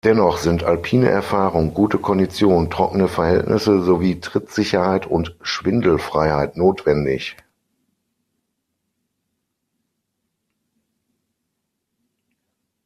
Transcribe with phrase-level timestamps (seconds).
[0.03, 7.37] Dennoch sind alpine Erfahrung, gute Kondition, trockene Verhältnisse sowie Trittsicherheit und Schwindelfreiheit notwendig.